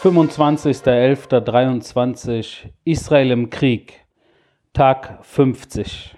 25.11.23 0.00 2.68
Israel 2.84 3.32
im 3.32 3.50
Krieg, 3.50 3.94
Tag 4.72 5.18
50. 5.22 6.14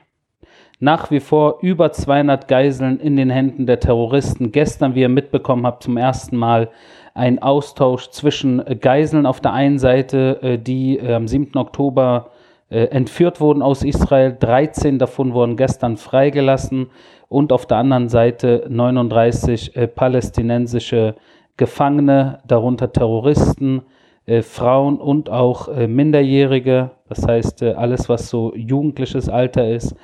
Nach 0.81 1.11
wie 1.11 1.21
vor 1.21 1.61
über 1.63 1.91
200 1.91 2.47
Geiseln 2.47 3.01
in 3.01 3.17
den 3.17 3.31
Händen 3.31 3.65
der 3.65 3.81
Terroristen. 3.81 4.53
Gestern, 4.53 4.95
wie 4.95 5.01
ihr 5.01 5.09
mitbekommen 5.09 5.65
habt, 5.65 5.85
zum 5.85 5.97
ersten 5.97 6.37
Mal 6.37 6.69
ein 7.15 7.41
Austausch 7.41 8.11
zwischen 8.11 8.63
Geiseln 8.81 9.25
auf 9.25 9.41
der 9.41 9.55
einen 9.55 9.79
Seite, 9.79 10.43
äh, 10.43 10.59
die 10.59 10.99
äh, 10.99 11.15
am 11.15 11.27
7. 11.27 11.57
Oktober 11.57 12.33
äh, 12.69 12.85
entführt 12.89 13.41
wurden 13.41 13.63
aus 13.63 13.83
Israel. 13.83 14.37
13 14.39 14.99
davon 14.99 15.33
wurden 15.33 15.57
gestern 15.57 15.97
freigelassen 15.97 16.91
und 17.29 17.51
auf 17.51 17.65
der 17.65 17.79
anderen 17.79 18.11
Seite 18.11 18.67
39 18.69 19.73
palästinensische 19.95 21.15
Gefangene, 21.61 22.39
darunter 22.47 22.91
Terroristen, 22.91 23.83
äh, 24.25 24.41
Frauen 24.41 24.99
und 24.99 25.29
auch 25.29 25.69
äh, 25.69 25.87
Minderjährige, 25.87 26.93
das 27.11 27.27
heißt 27.27 27.61
äh, 27.61 27.73
alles, 27.75 28.09
was 28.09 28.31
so 28.31 28.55
jugendliches 28.57 29.29
Alter 29.29 29.69
ist, 29.69 29.95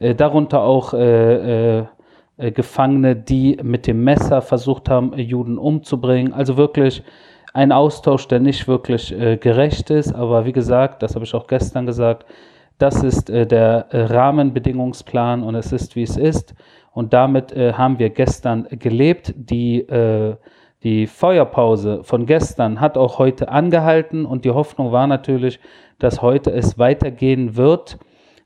äh, 0.00 0.16
darunter 0.16 0.62
auch 0.62 0.94
äh, 0.94 1.78
äh, 1.78 1.84
Gefangene, 2.36 3.14
die 3.14 3.56
mit 3.62 3.86
dem 3.86 4.02
Messer 4.02 4.42
versucht 4.42 4.88
haben, 4.88 5.16
Juden 5.16 5.58
umzubringen. 5.58 6.32
Also 6.32 6.56
wirklich 6.56 7.04
ein 7.54 7.70
Austausch, 7.70 8.26
der 8.26 8.40
nicht 8.40 8.66
wirklich 8.68 9.14
gerecht 9.40 9.88
ist, 9.88 10.12
aber 10.12 10.44
wie 10.44 10.52
gesagt, 10.52 11.02
das 11.02 11.14
habe 11.14 11.24
ich 11.24 11.34
auch 11.34 11.46
gestern 11.46 11.86
gesagt, 11.86 12.26
das 12.76 13.02
ist 13.02 13.30
der 13.30 13.86
Rahmenbedingungsplan 13.90 15.42
und 15.42 15.54
es 15.54 15.72
ist, 15.72 15.96
wie 15.96 16.02
es 16.02 16.18
ist. 16.18 16.54
Und 16.92 17.14
damit 17.14 17.56
haben 17.56 17.98
wir 17.98 18.10
gestern 18.10 18.66
gelebt. 18.70 19.32
Die 19.34 19.86
die 20.82 21.06
Feuerpause 21.06 22.04
von 22.04 22.26
gestern 22.26 22.80
hat 22.80 22.96
auch 22.96 23.18
heute 23.18 23.48
angehalten 23.48 24.26
und 24.26 24.44
die 24.44 24.50
Hoffnung 24.50 24.92
war 24.92 25.06
natürlich, 25.06 25.58
dass 25.98 26.22
heute 26.22 26.52
es 26.52 26.78
weitergehen 26.78 27.56
wird, 27.56 27.98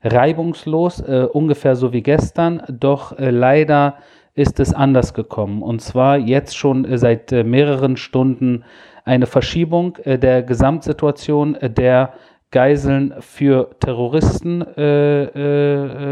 reibungslos, 0.03 1.01
äh, 1.01 1.27
ungefähr 1.31 1.75
so 1.75 1.93
wie 1.93 2.01
gestern, 2.01 2.63
doch 2.69 3.17
äh, 3.17 3.29
leider 3.29 3.95
ist 4.33 4.59
es 4.59 4.73
anders 4.73 5.13
gekommen. 5.13 5.61
Und 5.61 5.81
zwar 5.81 6.17
jetzt 6.17 6.57
schon 6.57 6.85
äh, 6.85 6.97
seit 6.97 7.31
äh, 7.31 7.43
mehreren 7.43 7.97
Stunden 7.97 8.63
eine 9.03 9.25
Verschiebung 9.25 9.97
äh, 10.03 10.17
der 10.17 10.43
Gesamtsituation 10.43 11.55
äh, 11.55 11.69
der 11.69 12.13
Geiseln 12.51 13.13
für 13.19 13.69
Terroristen 13.79 14.61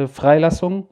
Freilassung. 0.07 0.87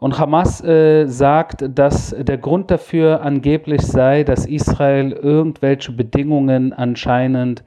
Und 0.00 0.18
Hamas 0.18 0.64
äh, 0.64 1.06
sagt, 1.06 1.78
dass 1.78 2.16
der 2.18 2.38
Grund 2.38 2.70
dafür 2.70 3.20
angeblich 3.20 3.82
sei, 3.82 4.24
dass 4.24 4.46
Israel 4.46 5.12
irgendwelche 5.12 5.92
Bedingungen 5.92 6.72
anscheinend 6.72 7.62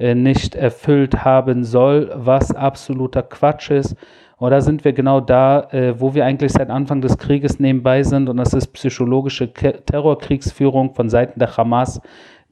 äh, 0.00 0.16
nicht 0.16 0.56
erfüllt 0.56 1.24
haben 1.24 1.62
soll, 1.62 2.10
was 2.12 2.52
absoluter 2.52 3.22
Quatsch 3.22 3.70
ist. 3.70 3.94
Und 4.36 4.50
da 4.50 4.60
sind 4.60 4.84
wir 4.84 4.92
genau 4.92 5.20
da, 5.20 5.68
äh, 5.70 5.98
wo 6.00 6.12
wir 6.12 6.26
eigentlich 6.26 6.52
seit 6.52 6.70
Anfang 6.70 7.00
des 7.02 7.18
Krieges 7.18 7.60
nebenbei 7.60 8.02
sind. 8.02 8.28
Und 8.28 8.38
das 8.38 8.52
ist 8.52 8.66
psychologische 8.72 9.46
Ke 9.46 9.80
Terrorkriegsführung 9.86 10.92
von 10.92 11.08
Seiten 11.08 11.38
der 11.38 11.56
Hamas, 11.56 12.00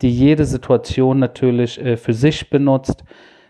die 0.01 0.11
jede 0.11 0.45
Situation 0.45 1.19
natürlich 1.19 1.85
äh, 1.85 1.97
für 1.97 2.15
sich 2.15 2.49
benutzt. 2.51 3.03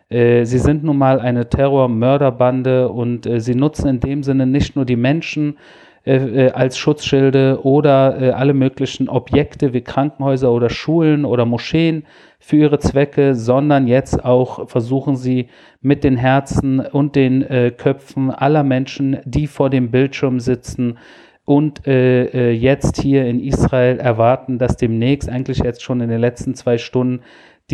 Äh, 0.08 0.44
sie 0.44 0.58
sind 0.58 0.84
nun 0.84 0.98
mal 0.98 1.20
eine 1.20 1.48
Terror-Mörderbande 1.48 2.88
und 2.88 3.26
äh, 3.26 3.40
sie 3.40 3.54
nutzen 3.54 3.88
in 3.88 4.00
dem 4.00 4.22
Sinne 4.22 4.46
nicht 4.46 4.76
nur 4.76 4.84
die 4.84 4.96
Menschen 4.96 5.56
äh, 6.04 6.50
als 6.50 6.76
Schutzschilde 6.76 7.60
oder 7.62 8.36
alle 8.36 8.52
möglichen 8.52 9.08
Objekte 9.08 9.72
wie 9.72 9.80
Krankenhäuser 9.80 10.52
oder 10.52 10.68
Schulen 10.68 11.24
oder 11.24 11.46
Moscheen 11.46 12.04
für 12.38 12.56
ihre 12.56 12.78
Zwecke, 12.78 13.34
sondern 13.34 13.86
jetzt 13.86 14.22
auch 14.22 14.68
versuchen 14.68 15.16
sie 15.16 15.48
mit 15.80 16.04
den 16.04 16.18
Herzen 16.18 16.80
und 16.80 17.16
den 17.16 17.46
Köpfen 17.78 18.30
aller 18.30 18.62
Menschen, 18.62 19.16
die 19.24 19.46
vor 19.46 19.70
dem 19.70 19.90
Bildschirm 19.90 20.40
sitzen, 20.40 20.98
und 21.46 21.86
äh, 21.86 22.50
jetzt 22.52 23.00
hier 23.00 23.26
in 23.26 23.38
Israel 23.38 23.98
erwarten, 23.98 24.58
dass 24.58 24.76
demnächst, 24.76 25.28
eigentlich 25.28 25.58
jetzt 25.58 25.82
schon 25.82 26.00
in 26.00 26.08
den 26.08 26.20
letzten 26.20 26.54
zwei 26.54 26.78
Stunden, 26.78 27.22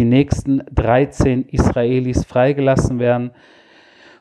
die 0.00 0.06
nächsten 0.06 0.62
13 0.74 1.44
Israelis 1.48 2.24
freigelassen 2.24 2.98
werden. 2.98 3.32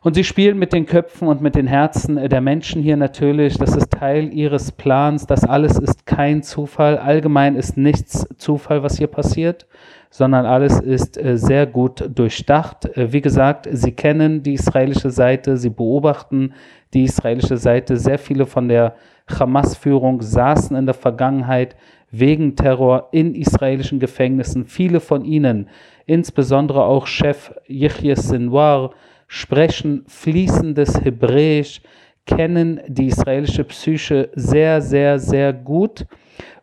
Und 0.02 0.16
sie 0.16 0.26
spielen 0.26 0.60
mit 0.60 0.74
den 0.74 0.86
Köpfen 0.86 1.30
und 1.30 1.40
mit 1.40 1.56
den 1.56 1.68
Herzen 1.68 2.18
der 2.18 2.42
Menschen 2.42 2.82
hier 2.82 2.98
natürlich. 2.98 3.58
Das 3.58 3.78
ist 3.78 3.92
Teil 3.92 4.34
ihres 4.34 4.74
Plans. 4.74 5.26
Das 5.26 5.46
alles 5.46 5.80
ist 5.80 6.06
kein 6.06 6.44
Zufall. 6.44 6.98
Allgemein 6.98 7.56
ist 7.56 7.78
nichts 7.78 8.28
Zufall, 8.38 8.84
was 8.84 8.98
hier 8.98 9.08
passiert, 9.08 9.68
sondern 10.10 10.46
alles 10.46 10.82
ist 10.82 11.18
äh, 11.18 11.38
sehr 11.38 11.66
gut 11.66 12.10
durchdacht. 12.14 12.86
Äh, 12.98 13.14
wie 13.14 13.22
gesagt, 13.22 13.70
sie 13.72 13.94
kennen 13.94 14.44
die 14.44 14.56
israelische 14.56 15.12
Seite, 15.12 15.56
sie 15.56 15.70
beobachten 15.70 16.54
die 16.94 17.04
israelische 17.04 17.56
Seite. 17.56 17.96
Sehr 17.96 18.20
viele 18.20 18.46
von 18.46 18.68
der 18.68 18.96
Hamas-Führung 19.30 20.22
saßen 20.22 20.76
in 20.76 20.86
der 20.88 20.96
Vergangenheit 20.96 21.78
wegen 22.12 22.56
Terror 22.56 23.10
in 23.12 23.36
israelischen 23.36 24.00
Gefängnissen. 24.00 24.66
Viele 24.66 25.00
von 25.00 25.26
ihnen, 25.26 25.70
insbesondere 26.06 26.84
auch 26.84 27.08
Chef 27.08 27.52
Yehye 27.68 28.16
Sinwar, 28.16 28.92
sprechen 29.28 30.04
fließendes 30.08 31.04
Hebräisch, 31.04 31.82
kennen 32.26 32.80
die 32.88 33.08
israelische 33.08 33.64
Psyche 33.64 34.30
sehr, 34.34 34.82
sehr, 34.82 35.20
sehr 35.20 35.54
gut. 35.54 36.06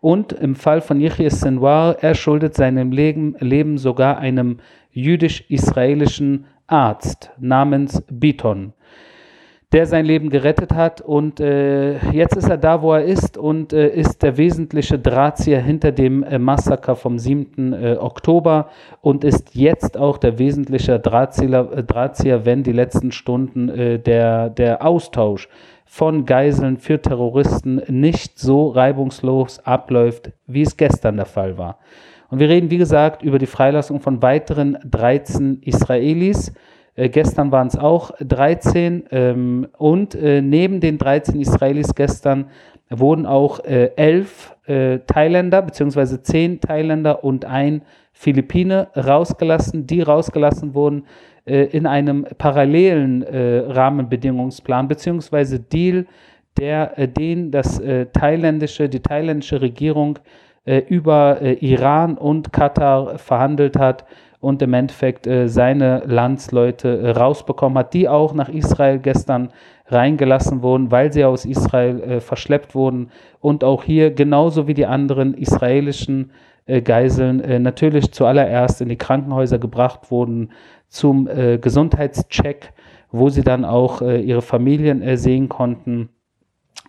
Und 0.00 0.32
im 0.32 0.54
Fall 0.54 0.80
von 0.80 1.00
Yehye 1.00 1.30
Sinwar, 1.30 1.96
er 2.00 2.14
schuldet 2.14 2.54
seinem 2.54 2.92
Leben, 2.92 3.36
Leben 3.40 3.78
sogar 3.78 4.18
einem 4.18 4.58
jüdisch-israelischen 4.92 6.46
Arzt 6.66 7.30
namens 7.38 8.02
Biton 8.10 8.72
der 9.72 9.86
sein 9.86 10.04
Leben 10.04 10.30
gerettet 10.30 10.72
hat. 10.72 11.00
Und 11.00 11.40
äh, 11.40 11.98
jetzt 12.10 12.36
ist 12.36 12.48
er 12.48 12.56
da, 12.56 12.82
wo 12.82 12.92
er 12.92 13.04
ist 13.04 13.36
und 13.36 13.72
äh, 13.72 13.88
ist 13.88 14.22
der 14.22 14.36
wesentliche 14.36 14.98
Drahtzieher 14.98 15.60
hinter 15.60 15.92
dem 15.92 16.22
äh, 16.22 16.38
Massaker 16.38 16.94
vom 16.94 17.18
7. 17.18 17.72
Äh, 17.72 17.96
Oktober 17.98 18.68
und 19.00 19.24
ist 19.24 19.54
jetzt 19.54 19.96
auch 19.96 20.18
der 20.18 20.38
wesentliche 20.38 21.00
Drahtzieher, 21.00 21.70
äh, 21.72 21.82
Drahtzieher 21.82 22.44
wenn 22.44 22.62
die 22.62 22.72
letzten 22.72 23.10
Stunden 23.10 23.68
äh, 23.68 23.98
der, 23.98 24.50
der 24.50 24.86
Austausch 24.86 25.48
von 25.84 26.26
Geiseln 26.26 26.78
für 26.78 27.00
Terroristen 27.00 27.80
nicht 27.88 28.38
so 28.38 28.68
reibungslos 28.68 29.60
abläuft, 29.60 30.32
wie 30.46 30.62
es 30.62 30.76
gestern 30.76 31.16
der 31.16 31.26
Fall 31.26 31.58
war. 31.58 31.78
Und 32.28 32.40
wir 32.40 32.48
reden, 32.48 32.70
wie 32.70 32.78
gesagt, 32.78 33.22
über 33.22 33.38
die 33.38 33.46
Freilassung 33.46 34.00
von 34.00 34.20
weiteren 34.20 34.78
13 34.84 35.60
Israelis. 35.62 36.52
Äh, 36.96 37.10
gestern 37.10 37.52
waren 37.52 37.68
es 37.68 37.78
auch 37.78 38.10
13 38.20 39.04
ähm, 39.10 39.68
und 39.78 40.14
äh, 40.14 40.40
neben 40.42 40.80
den 40.80 40.98
13 40.98 41.40
Israelis 41.40 41.94
gestern 41.94 42.46
wurden 42.88 43.26
auch 43.26 43.60
äh, 43.64 43.90
elf 43.96 44.54
äh, 44.66 44.98
Thailänder 45.06 45.62
bzw. 45.62 46.22
zehn 46.22 46.60
Thailänder 46.60 47.22
und 47.24 47.44
ein 47.44 47.82
Philippine 48.12 48.88
rausgelassen, 48.96 49.86
die 49.86 50.00
rausgelassen 50.00 50.74
wurden 50.74 51.04
äh, 51.44 51.64
in 51.64 51.86
einem 51.86 52.26
parallelen 52.38 53.22
Rahmenbedingungsplan 53.22 54.88
bzw. 54.88 55.58
Deal, 55.58 56.06
der 56.56 57.06
den 57.06 57.50
das 57.50 57.82
thailändische, 58.14 58.88
die 58.88 59.00
thailändische 59.00 59.60
Regierung 59.60 60.18
über 60.88 61.42
Iran 61.60 62.16
und 62.16 62.50
Katar 62.50 63.18
verhandelt 63.18 63.78
hat 63.78 64.06
und 64.46 64.62
im 64.62 64.74
Endeffekt 64.74 65.26
äh, 65.26 65.48
seine 65.48 66.04
Landsleute 66.06 67.00
äh, 67.00 67.10
rausbekommen 67.10 67.78
hat, 67.78 67.94
die 67.94 68.08
auch 68.08 68.32
nach 68.32 68.48
Israel 68.48 69.00
gestern 69.00 69.48
reingelassen 69.86 70.62
wurden, 70.62 70.92
weil 70.92 71.12
sie 71.12 71.24
aus 71.24 71.44
Israel 71.44 72.00
äh, 72.00 72.20
verschleppt 72.20 72.76
wurden 72.76 73.10
und 73.40 73.64
auch 73.64 73.82
hier 73.82 74.12
genauso 74.12 74.68
wie 74.68 74.74
die 74.74 74.86
anderen 74.86 75.34
israelischen 75.34 76.30
äh, 76.66 76.80
Geiseln 76.80 77.40
äh, 77.40 77.58
natürlich 77.58 78.12
zuallererst 78.12 78.80
in 78.80 78.88
die 78.88 78.96
Krankenhäuser 78.96 79.58
gebracht 79.58 80.12
wurden 80.12 80.52
zum 80.86 81.26
äh, 81.26 81.58
Gesundheitscheck, 81.58 82.72
wo 83.10 83.28
sie 83.30 83.42
dann 83.42 83.64
auch 83.64 84.00
ihre 84.02 84.42
Familien 84.42 85.16
sehen 85.16 85.48
konnten. 85.48 86.10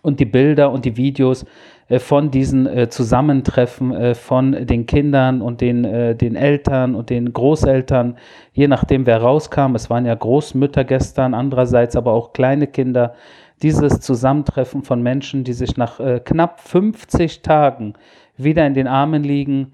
Und 0.02 0.20
die 0.20 0.26
Bilder 0.26 0.70
und 0.70 0.84
die 0.84 0.96
Videos 0.96 1.46
von 1.96 2.30
diesen 2.30 2.66
äh, 2.66 2.88
Zusammentreffen 2.88 3.92
äh, 3.92 4.14
von 4.14 4.52
den 4.66 4.86
Kindern 4.86 5.40
und 5.40 5.60
den, 5.60 5.82
den 5.82 6.36
Eltern 6.36 6.94
und 6.94 7.10
den 7.10 7.32
Großeltern, 7.32 8.16
je 8.52 8.68
nachdem 8.68 9.06
wer 9.06 9.22
rauskam. 9.22 9.74
Es 9.74 9.88
waren 9.88 10.04
ja 10.04 10.14
Großmütter 10.14 10.84
gestern, 10.84 11.34
andererseits 11.34 11.96
aber 11.96 12.12
auch 12.12 12.32
kleine 12.32 12.66
Kinder. 12.66 13.14
Dieses 13.62 14.00
Zusammentreffen 14.00 14.82
von 14.82 15.02
Menschen, 15.02 15.42
die 15.44 15.52
sich 15.52 15.76
nach 15.76 15.98
knapp 16.24 16.60
50 16.60 17.42
Tagen 17.42 17.94
wieder 18.36 18.64
in 18.66 18.74
den 18.74 18.86
Armen 18.86 19.24
liegen, 19.24 19.72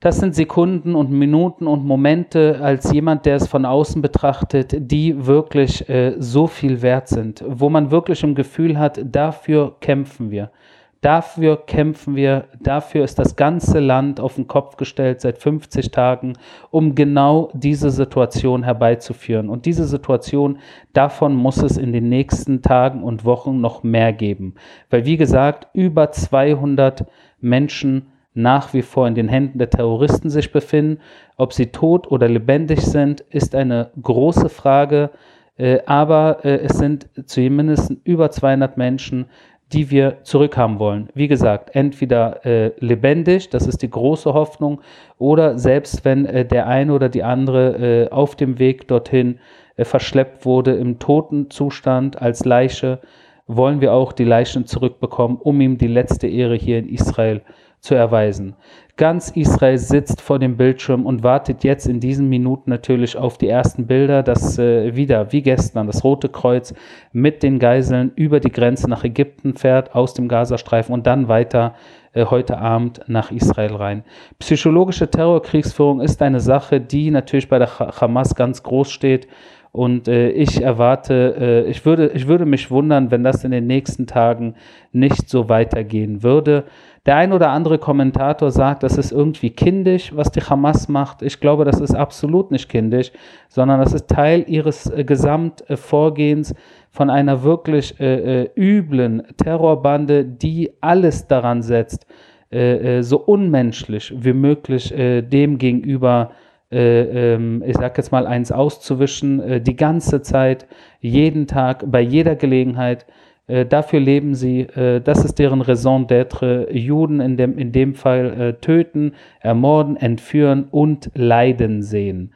das 0.00 0.20
sind 0.20 0.36
Sekunden 0.36 0.94
und 0.94 1.10
Minuten 1.10 1.66
und 1.66 1.84
Momente 1.84 2.60
als 2.62 2.92
jemand, 2.92 3.26
der 3.26 3.34
es 3.34 3.48
von 3.48 3.64
außen 3.64 4.00
betrachtet, 4.00 4.76
die 4.92 5.26
wirklich 5.26 5.88
äh, 5.88 6.14
so 6.20 6.46
viel 6.46 6.82
wert 6.82 7.08
sind, 7.08 7.42
wo 7.44 7.68
man 7.68 7.90
wirklich 7.90 8.22
im 8.22 8.36
Gefühl 8.36 8.78
hat, 8.78 9.00
dafür 9.04 9.74
kämpfen 9.80 10.30
wir. 10.30 10.52
Dafür 11.00 11.64
kämpfen 11.64 12.16
wir, 12.16 12.46
dafür 12.60 13.04
ist 13.04 13.20
das 13.20 13.36
ganze 13.36 13.78
Land 13.78 14.18
auf 14.18 14.34
den 14.34 14.48
Kopf 14.48 14.76
gestellt 14.76 15.20
seit 15.20 15.38
50 15.38 15.92
Tagen, 15.92 16.32
um 16.70 16.96
genau 16.96 17.50
diese 17.54 17.90
Situation 17.90 18.64
herbeizuführen. 18.64 19.48
Und 19.48 19.64
diese 19.64 19.84
Situation, 19.84 20.58
davon 20.92 21.36
muss 21.36 21.62
es 21.62 21.76
in 21.76 21.92
den 21.92 22.08
nächsten 22.08 22.62
Tagen 22.62 23.04
und 23.04 23.24
Wochen 23.24 23.60
noch 23.60 23.84
mehr 23.84 24.12
geben. 24.12 24.54
Weil, 24.90 25.04
wie 25.04 25.16
gesagt, 25.16 25.68
über 25.72 26.10
200 26.10 27.06
Menschen 27.40 28.08
nach 28.34 28.72
wie 28.72 28.82
vor 28.82 29.06
in 29.08 29.14
den 29.14 29.28
Händen 29.28 29.58
der 29.58 29.70
Terroristen 29.70 30.30
sich 30.30 30.52
befinden. 30.52 31.00
Ob 31.36 31.52
sie 31.52 31.66
tot 31.66 32.10
oder 32.10 32.28
lebendig 32.28 32.80
sind, 32.80 33.20
ist 33.20 33.54
eine 33.54 33.90
große 34.00 34.48
Frage. 34.48 35.10
Äh, 35.56 35.80
aber 35.86 36.44
äh, 36.44 36.60
es 36.60 36.78
sind 36.78 37.08
zumindest 37.26 37.92
über 38.04 38.30
200 38.30 38.76
Menschen, 38.76 39.26
die 39.72 39.90
wir 39.90 40.18
zurückhaben 40.22 40.78
wollen. 40.78 41.08
Wie 41.14 41.28
gesagt, 41.28 41.74
entweder 41.74 42.44
äh, 42.46 42.72
lebendig, 42.78 43.50
das 43.50 43.66
ist 43.66 43.82
die 43.82 43.90
große 43.90 44.32
Hoffnung, 44.32 44.80
oder 45.18 45.58
selbst 45.58 46.04
wenn 46.04 46.24
äh, 46.24 46.44
der 46.46 46.66
eine 46.66 46.92
oder 46.92 47.08
die 47.08 47.22
andere 47.22 48.06
äh, 48.06 48.10
auf 48.10 48.34
dem 48.34 48.58
Weg 48.58 48.88
dorthin 48.88 49.38
äh, 49.76 49.84
verschleppt 49.84 50.46
wurde 50.46 50.72
im 50.72 50.98
toten 50.98 51.50
Zustand 51.50 52.20
als 52.20 52.44
Leiche, 52.44 53.00
wollen 53.46 53.80
wir 53.80 53.92
auch 53.92 54.12
die 54.12 54.24
Leichen 54.24 54.66
zurückbekommen, 54.66 55.38
um 55.38 55.60
ihm 55.60 55.78
die 55.78 55.86
letzte 55.86 56.26
Ehre 56.26 56.54
hier 56.54 56.78
in 56.78 56.88
Israel 56.88 57.40
zu 57.40 57.67
erweisen. 57.94 58.54
Ganz 58.96 59.30
Israel 59.30 59.78
sitzt 59.78 60.20
vor 60.20 60.40
dem 60.40 60.56
Bildschirm 60.56 61.06
und 61.06 61.22
wartet 61.22 61.62
jetzt 61.62 61.86
in 61.86 62.00
diesen 62.00 62.28
Minuten 62.28 62.68
natürlich 62.68 63.16
auf 63.16 63.38
die 63.38 63.48
ersten 63.48 63.86
Bilder, 63.86 64.24
dass 64.24 64.58
äh, 64.58 64.96
wieder, 64.96 65.30
wie 65.32 65.42
gestern, 65.42 65.86
das 65.86 66.02
Rote 66.02 66.28
Kreuz 66.28 66.74
mit 67.12 67.44
den 67.44 67.60
Geiseln 67.60 68.10
über 68.16 68.40
die 68.40 68.50
Grenze 68.50 68.90
nach 68.90 69.04
Ägypten 69.04 69.54
fährt, 69.54 69.94
aus 69.94 70.14
dem 70.14 70.26
Gazastreifen 70.26 70.92
und 70.92 71.06
dann 71.06 71.28
weiter 71.28 71.76
äh, 72.12 72.24
heute 72.24 72.58
Abend 72.58 73.02
nach 73.06 73.30
Israel 73.30 73.76
rein. 73.76 74.04
Psychologische 74.40 75.08
Terrorkriegsführung 75.08 76.00
ist 76.00 76.20
eine 76.20 76.40
Sache, 76.40 76.80
die 76.80 77.12
natürlich 77.12 77.48
bei 77.48 77.60
der 77.60 77.78
Hamas 77.78 78.34
ganz 78.34 78.64
groß 78.64 78.90
steht. 78.90 79.28
Und 79.72 80.08
äh, 80.08 80.30
ich 80.30 80.62
erwarte, 80.62 81.64
äh, 81.66 81.70
ich, 81.70 81.84
würde, 81.84 82.10
ich 82.14 82.26
würde 82.26 82.46
mich 82.46 82.70
wundern, 82.70 83.10
wenn 83.10 83.22
das 83.22 83.44
in 83.44 83.50
den 83.50 83.66
nächsten 83.66 84.06
Tagen 84.06 84.54
nicht 84.92 85.28
so 85.28 85.48
weitergehen 85.48 86.22
würde. 86.22 86.64
Der 87.06 87.16
ein 87.16 87.32
oder 87.32 87.50
andere 87.50 87.78
Kommentator 87.78 88.50
sagt, 88.50 88.82
das 88.82 88.98
ist 88.98 89.12
irgendwie 89.12 89.50
kindisch, 89.50 90.14
was 90.14 90.30
die 90.30 90.42
Hamas 90.42 90.88
macht. 90.88 91.22
Ich 91.22 91.40
glaube, 91.40 91.64
das 91.64 91.80
ist 91.80 91.94
absolut 91.94 92.50
nicht 92.50 92.68
kindisch, 92.68 93.12
sondern 93.48 93.80
das 93.80 93.94
ist 93.94 94.08
Teil 94.08 94.44
ihres 94.46 94.90
äh, 94.90 95.04
Gesamtvorgehens 95.04 96.54
von 96.90 97.08
einer 97.08 97.42
wirklich 97.42 97.98
äh, 98.00 98.42
äh, 98.42 98.50
üblen 98.56 99.22
Terrorbande, 99.36 100.24
die 100.24 100.72
alles 100.80 101.26
daran 101.26 101.62
setzt, 101.62 102.06
äh, 102.50 102.98
äh 102.98 103.02
so 103.02 103.18
unmenschlich 103.20 104.12
wie 104.14 104.32
möglich 104.32 104.92
dem 104.94 105.58
gegenüber 105.58 106.32
ähm, 106.70 107.62
ich 107.66 107.76
sag 107.76 107.96
jetzt 107.96 108.12
mal 108.12 108.26
eins 108.26 108.52
auszuwischen, 108.52 109.62
die 109.62 109.76
ganze 109.76 110.22
Zeit, 110.22 110.66
jeden 111.00 111.46
Tag, 111.46 111.84
bei 111.90 112.00
jeder 112.00 112.36
Gelegenheit. 112.36 113.06
Äh, 113.48 113.64
dafür 113.64 113.98
leben 113.98 114.34
sie, 114.34 114.60
äh, 114.60 115.00
das 115.00 115.24
ist 115.24 115.38
deren 115.38 115.62
Raison 115.62 116.06
d'être, 116.06 116.70
Juden 116.70 117.20
in 117.20 117.36
dem, 117.36 117.58
in 117.58 117.72
dem 117.72 117.94
Fall 117.94 118.40
äh, 118.40 118.52
töten, 118.54 119.14
ermorden, 119.40 119.96
entführen 119.96 120.68
und 120.70 121.10
leiden 121.14 121.82
sehen. 121.82 122.34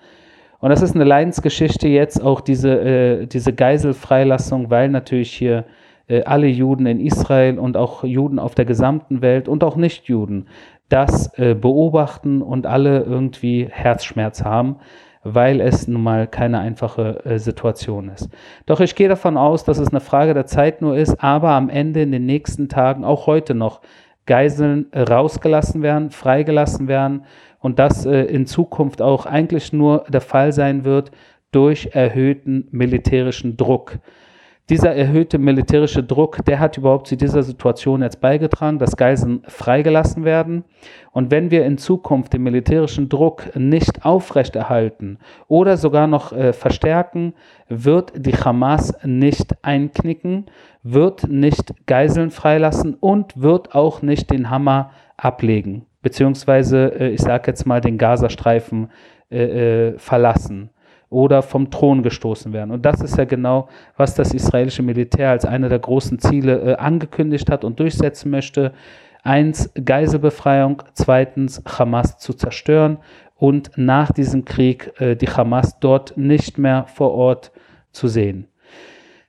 Und 0.60 0.70
das 0.70 0.80
ist 0.80 0.94
eine 0.94 1.04
Leidensgeschichte 1.04 1.86
jetzt, 1.88 2.22
auch 2.22 2.40
diese, 2.40 2.80
äh, 2.80 3.26
diese 3.26 3.52
Geiselfreilassung, 3.52 4.70
weil 4.70 4.88
natürlich 4.88 5.32
hier 5.32 5.64
äh, 6.08 6.22
alle 6.22 6.46
Juden 6.46 6.86
in 6.86 7.00
Israel 7.00 7.58
und 7.58 7.76
auch 7.76 8.04
Juden 8.04 8.38
auf 8.38 8.54
der 8.54 8.64
gesamten 8.64 9.20
Welt 9.20 9.48
und 9.48 9.64
auch 9.64 9.76
Nichtjuden 9.76 10.46
das 10.92 11.32
äh, 11.38 11.54
beobachten 11.54 12.42
und 12.42 12.66
alle 12.66 13.00
irgendwie 13.02 13.68
Herzschmerz 13.70 14.44
haben 14.44 14.76
weil 15.24 15.60
es 15.60 15.86
nun 15.86 16.02
mal 16.02 16.26
keine 16.26 16.58
einfache 16.58 17.24
äh, 17.24 17.38
Situation 17.38 18.08
ist. 18.08 18.28
Doch 18.66 18.80
ich 18.80 18.94
gehe 18.94 19.08
davon 19.08 19.36
aus, 19.36 19.64
dass 19.64 19.78
es 19.78 19.88
eine 19.88 20.00
Frage 20.00 20.34
der 20.34 20.46
Zeit 20.46 20.82
nur 20.82 20.96
ist, 20.96 21.22
aber 21.22 21.50
am 21.50 21.68
Ende 21.68 22.02
in 22.02 22.12
den 22.12 22.26
nächsten 22.26 22.68
Tagen, 22.68 23.04
auch 23.04 23.26
heute 23.26 23.54
noch, 23.54 23.80
Geiseln 24.26 24.86
äh, 24.92 25.02
rausgelassen 25.02 25.82
werden, 25.82 26.10
freigelassen 26.10 26.86
werden 26.86 27.24
und 27.58 27.78
das 27.78 28.06
äh, 28.06 28.22
in 28.22 28.46
Zukunft 28.46 29.02
auch 29.02 29.26
eigentlich 29.26 29.72
nur 29.72 30.04
der 30.08 30.20
Fall 30.20 30.52
sein 30.52 30.84
wird 30.84 31.10
durch 31.50 31.90
erhöhten 31.92 32.68
militärischen 32.70 33.56
Druck. 33.56 33.98
Dieser 34.70 34.94
erhöhte 34.94 35.38
militärische 35.38 36.04
Druck, 36.04 36.44
der 36.44 36.60
hat 36.60 36.78
überhaupt 36.78 37.08
zu 37.08 37.16
dieser 37.16 37.42
Situation 37.42 38.00
jetzt 38.00 38.20
beigetragen, 38.20 38.78
dass 38.78 38.96
Geiseln 38.96 39.42
freigelassen 39.48 40.24
werden. 40.24 40.64
Und 41.10 41.32
wenn 41.32 41.50
wir 41.50 41.66
in 41.66 41.78
Zukunft 41.78 42.32
den 42.32 42.44
militärischen 42.44 43.08
Druck 43.08 43.56
nicht 43.56 44.04
aufrechterhalten 44.04 45.18
oder 45.48 45.76
sogar 45.76 46.06
noch 46.06 46.32
äh, 46.32 46.52
verstärken, 46.52 47.34
wird 47.68 48.12
die 48.14 48.36
Hamas 48.36 48.94
nicht 49.04 49.52
einknicken, 49.62 50.46
wird 50.84 51.28
nicht 51.28 51.74
Geiseln 51.86 52.30
freilassen 52.30 52.94
und 52.94 53.42
wird 53.42 53.74
auch 53.74 54.00
nicht 54.00 54.30
den 54.30 54.48
Hammer 54.48 54.92
ablegen, 55.16 55.86
beziehungsweise, 56.02 57.00
äh, 57.00 57.08
ich 57.08 57.20
sage 57.20 57.48
jetzt 57.48 57.66
mal, 57.66 57.80
den 57.80 57.98
Gazastreifen 57.98 58.90
äh, 59.28 59.90
äh 59.90 59.98
verlassen 59.98 60.70
oder 61.12 61.42
vom 61.42 61.70
Thron 61.70 62.02
gestoßen 62.02 62.52
werden. 62.52 62.70
Und 62.70 62.84
das 62.84 63.00
ist 63.00 63.16
ja 63.16 63.24
genau, 63.24 63.68
was 63.96 64.14
das 64.14 64.34
israelische 64.34 64.82
Militär 64.82 65.30
als 65.30 65.44
eine 65.44 65.68
der 65.68 65.78
großen 65.78 66.18
Ziele 66.18 66.60
äh, 66.60 66.74
angekündigt 66.76 67.50
hat 67.50 67.64
und 67.64 67.78
durchsetzen 67.78 68.30
möchte. 68.30 68.72
Eins, 69.22 69.70
Geiselbefreiung, 69.84 70.82
zweitens, 70.94 71.62
Hamas 71.78 72.18
zu 72.18 72.32
zerstören 72.32 72.98
und 73.36 73.70
nach 73.76 74.12
diesem 74.12 74.44
Krieg 74.44 74.92
äh, 75.00 75.14
die 75.16 75.28
Hamas 75.28 75.78
dort 75.78 76.16
nicht 76.16 76.58
mehr 76.58 76.86
vor 76.88 77.12
Ort 77.12 77.52
zu 77.92 78.08
sehen. 78.08 78.48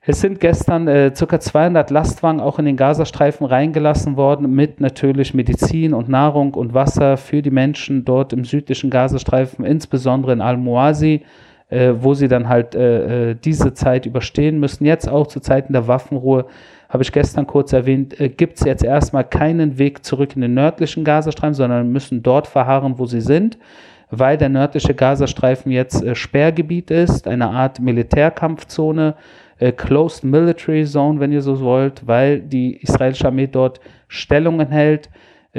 Es 0.06 0.20
sind 0.20 0.38
gestern 0.38 0.86
äh, 0.86 1.12
ca. 1.12 1.40
200 1.40 1.90
Lastwagen 1.90 2.40
auch 2.40 2.58
in 2.58 2.66
den 2.66 2.76
Gazastreifen 2.76 3.46
reingelassen 3.46 4.18
worden 4.18 4.50
mit 4.50 4.78
natürlich 4.78 5.32
Medizin 5.32 5.94
und 5.94 6.10
Nahrung 6.10 6.52
und 6.52 6.74
Wasser 6.74 7.16
für 7.16 7.40
die 7.40 7.50
Menschen 7.50 8.04
dort 8.04 8.34
im 8.34 8.44
südlichen 8.44 8.90
Gazastreifen, 8.90 9.64
insbesondere 9.64 10.34
in 10.34 10.42
Al-Muasi 10.42 11.22
äh, 11.70 11.94
wo 11.98 12.14
sie 12.14 12.28
dann 12.28 12.48
halt 12.48 12.74
äh, 12.74 13.30
äh, 13.30 13.34
diese 13.34 13.74
Zeit 13.74 14.06
überstehen 14.06 14.60
müssen. 14.60 14.84
Jetzt 14.84 15.08
auch 15.08 15.26
zu 15.26 15.40
Zeiten 15.40 15.72
der 15.72 15.88
Waffenruhe, 15.88 16.46
habe 16.88 17.02
ich 17.02 17.10
gestern 17.10 17.46
kurz 17.46 17.72
erwähnt, 17.72 18.20
äh, 18.20 18.28
gibt 18.28 18.58
es 18.58 18.64
jetzt 18.64 18.84
erstmal 18.84 19.24
keinen 19.24 19.78
Weg 19.78 20.04
zurück 20.04 20.36
in 20.36 20.42
den 20.42 20.54
nördlichen 20.54 21.04
Gazastreifen, 21.04 21.54
sondern 21.54 21.90
müssen 21.90 22.22
dort 22.22 22.46
verharren, 22.46 22.98
wo 22.98 23.06
sie 23.06 23.20
sind, 23.20 23.58
weil 24.10 24.36
der 24.36 24.48
nördliche 24.48 24.94
Gazastreifen 24.94 25.72
jetzt 25.72 26.04
äh, 26.04 26.14
Sperrgebiet 26.14 26.90
ist, 26.90 27.26
eine 27.26 27.48
Art 27.48 27.80
Militärkampfzone. 27.80 29.14
Äh, 29.58 29.72
Closed 29.72 30.24
Military 30.24 30.84
Zone, 30.84 31.18
wenn 31.18 31.32
ihr 31.32 31.42
so 31.42 31.60
wollt, 31.60 32.06
weil 32.06 32.40
die 32.40 32.76
israelische 32.76 33.26
Armee 33.26 33.46
dort 33.46 33.80
Stellungen 34.08 34.68
hält 34.68 35.08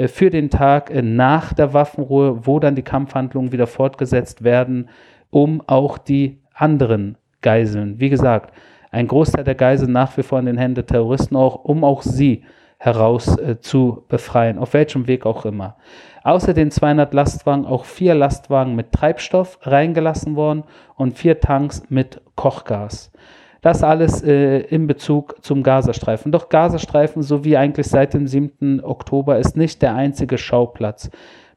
für 0.08 0.28
den 0.28 0.50
Tag 0.50 0.92
nach 1.02 1.54
der 1.54 1.72
Waffenruhe, 1.72 2.46
wo 2.46 2.60
dann 2.60 2.74
die 2.74 2.82
Kampfhandlungen 2.82 3.50
wieder 3.50 3.66
fortgesetzt 3.66 4.44
werden 4.44 4.90
um 5.36 5.60
auch 5.66 5.98
die 5.98 6.38
anderen 6.54 7.18
Geiseln, 7.42 8.00
wie 8.00 8.08
gesagt, 8.08 8.54
ein 8.90 9.06
Großteil 9.06 9.44
der 9.44 9.54
Geiseln 9.54 9.92
nach 9.92 10.16
wie 10.16 10.22
vor 10.22 10.38
in 10.38 10.46
den 10.46 10.56
Händen 10.56 10.76
der 10.76 10.86
Terroristen 10.86 11.36
auch, 11.36 11.56
um 11.56 11.84
auch 11.84 12.00
sie 12.00 12.44
heraus 12.78 13.36
äh, 13.36 13.60
zu 13.60 14.04
befreien, 14.08 14.56
auf 14.56 14.72
welchem 14.72 15.06
Weg 15.06 15.26
auch 15.26 15.44
immer. 15.44 15.76
Außer 16.24 16.54
den 16.54 16.70
200 16.70 17.12
Lastwagen 17.12 17.66
auch 17.66 17.84
vier 17.84 18.14
Lastwagen 18.14 18.76
mit 18.76 18.92
Treibstoff 18.92 19.58
reingelassen 19.60 20.36
worden 20.36 20.64
und 20.94 21.18
vier 21.18 21.38
Tanks 21.38 21.82
mit 21.90 22.22
Kochgas. 22.34 23.12
Das 23.60 23.82
alles 23.82 24.22
äh, 24.22 24.60
in 24.60 24.86
Bezug 24.86 25.36
zum 25.42 25.62
Gazastreifen. 25.62 26.32
Doch 26.32 26.48
Gazastreifen, 26.48 27.22
so 27.22 27.44
wie 27.44 27.58
eigentlich 27.58 27.88
seit 27.88 28.14
dem 28.14 28.26
7. 28.26 28.82
Oktober, 28.82 29.38
ist 29.38 29.54
nicht 29.54 29.82
der 29.82 29.94
einzige 29.94 30.38
Schauplatz. 30.38 31.10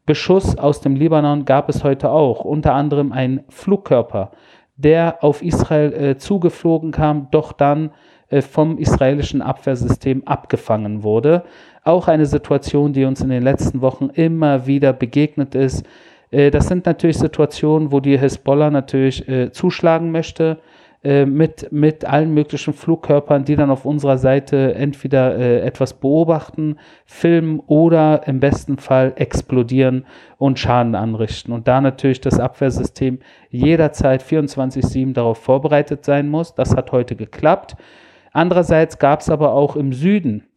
Beschuss 0.09 0.57
aus 0.57 0.81
dem 0.81 0.95
Libanon 0.95 1.45
gab 1.45 1.69
es 1.69 1.83
heute 1.83 2.09
auch, 2.09 2.43
unter 2.43 2.73
anderem 2.73 3.11
ein 3.11 3.43
Flugkörper, 3.47 4.31
der 4.75 5.23
auf 5.23 5.43
Israel 5.43 5.93
äh, 5.93 6.17
zugeflogen 6.17 6.89
kam, 6.91 7.27
doch 7.29 7.51
dann 7.51 7.91
äh, 8.29 8.41
vom 8.41 8.79
israelischen 8.79 9.43
Abwehrsystem 9.43 10.23
abgefangen 10.25 11.03
wurde. 11.03 11.43
Auch 11.83 12.07
eine 12.07 12.25
Situation, 12.25 12.91
die 12.91 13.05
uns 13.05 13.21
in 13.21 13.29
den 13.29 13.43
letzten 13.43 13.81
Wochen 13.81 14.09
immer 14.11 14.65
wieder 14.65 14.93
begegnet 14.93 15.53
ist. 15.53 15.85
Äh, 16.31 16.49
das 16.49 16.69
sind 16.69 16.87
natürlich 16.87 17.19
Situationen, 17.19 17.91
wo 17.91 17.99
die 17.99 18.17
Hezbollah 18.17 18.71
natürlich 18.71 19.29
äh, 19.29 19.51
zuschlagen 19.51 20.11
möchte 20.11 20.57
äh, 21.01 21.25
mit, 21.25 21.71
mit 21.71 22.03
allen 22.03 22.33
möglichen 22.33 22.73
Flugkörpern, 22.73 23.45
die 23.45 23.55
dann 23.55 23.69
auf 23.69 23.85
unserer 23.85 24.17
Seite 24.17 24.75
entweder 24.75 25.37
äh, 25.37 25.61
etwas 25.61 25.93
beobachten, 25.93 26.75
filmen 27.05 27.61
oder 27.67 28.27
im 28.27 28.41
besten 28.41 28.77
Fall 28.77 29.13
explodieren 29.15 30.05
und 30.37 30.59
Schaden 30.59 30.95
anrichten. 30.95 31.53
Und 31.53 31.69
da 31.69 31.79
natürlich 31.79 32.19
das 32.19 32.39
Abwehrsystem 32.39 33.19
jederzeit 33.49 34.21
24-7 34.21 35.13
darauf 35.13 35.37
vorbereitet 35.37 36.03
sein 36.03 36.27
muss. 36.27 36.53
Das 36.53 36.75
hat 36.75 36.91
heute 36.91 37.15
geklappt. 37.15 37.77
Andererseits 38.33 38.99
gab 38.99 39.21
es 39.21 39.29
aber 39.29 39.53
auch 39.53 39.77
im 39.77 39.93
Süden 39.93 40.49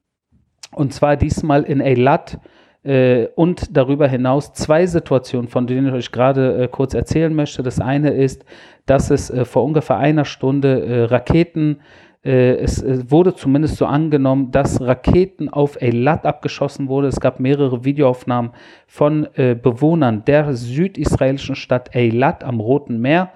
Und 0.73 0.93
zwar 0.93 1.17
diesmal 1.17 1.63
in 1.63 1.81
Eilat 1.81 2.41
äh, 2.85 3.29
und 3.35 3.77
darüber 3.77 4.09
hinaus 4.09 4.53
zwei 4.53 4.87
Situationen, 4.87 5.49
von 5.49 5.67
denen 5.67 5.89
ich 5.89 5.95
euch 5.95 6.13
gerade 6.13 6.65
äh, 6.65 6.69
kurz 6.69 6.95
erzählen 6.95 7.35
möchte. 7.35 7.63
Das 7.63 7.81
eine 7.81 8.11
ist, 8.11 8.45
dass 8.87 9.11
es 9.11 9.31
äh, 9.31 9.45
vor 9.45 9.65
ungefähr 9.65 9.99
einer 9.99 10.25
Stunde 10.25 10.85
äh, 10.85 11.03
Raketen 11.05 11.81
äh, 12.25 12.55
es, 12.55 12.81
es, 12.81 13.11
wurde 13.11 13.35
zumindest 13.35 13.77
so 13.77 13.87
angenommen, 13.87 14.53
dass 14.53 14.81
Raketen 14.81 15.49
auf 15.49 15.81
Eilat 15.83 16.25
abgeschossen 16.25 16.89
wurden. 16.89 17.07
Es 17.07 17.21
gab 17.21 17.41
mehrere 17.41 17.85
Videoaufnahmen 17.85 18.53
von 18.87 19.27
äh, 19.35 19.55
Bewohnern 19.55 20.25
der 20.25 20.55
südisraelischen 20.55 21.57
Stadt 21.57 21.95
Eilat 21.95 22.45
am 22.45 22.61
Roten 22.61 23.01
Meer. 23.01 23.31